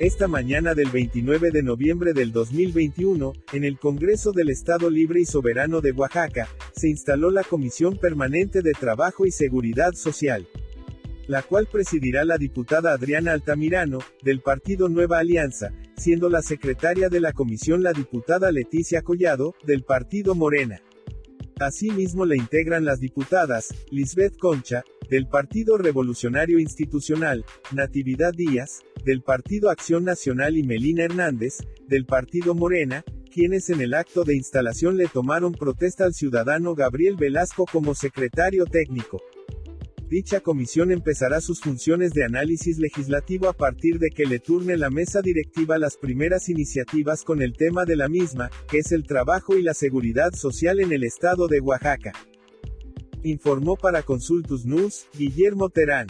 [0.00, 5.24] Esta mañana del 29 de noviembre del 2021, en el Congreso del Estado Libre y
[5.24, 10.48] Soberano de Oaxaca, se instaló la Comisión Permanente de Trabajo y Seguridad Social,
[11.28, 17.20] la cual presidirá la diputada Adriana Altamirano, del Partido Nueva Alianza, siendo la secretaria de
[17.20, 20.82] la comisión la diputada Leticia Collado, del Partido Morena.
[21.60, 29.70] Asimismo la integran las diputadas, Lisbeth Concha, del Partido Revolucionario Institucional, Natividad Díaz, del Partido
[29.70, 35.06] Acción Nacional y Melina Hernández, del Partido Morena, quienes en el acto de instalación le
[35.06, 39.20] tomaron protesta al ciudadano Gabriel Velasco como secretario técnico.
[40.08, 44.90] Dicha comisión empezará sus funciones de análisis legislativo a partir de que le turne la
[44.90, 49.56] mesa directiva las primeras iniciativas con el tema de la misma, que es el trabajo
[49.56, 52.12] y la seguridad social en el estado de Oaxaca.
[53.22, 56.08] Informó para Consultus News, Guillermo Terán.